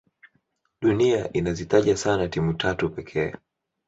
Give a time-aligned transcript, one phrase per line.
[0.81, 3.33] dunia inazitaja sana timu tatu pekee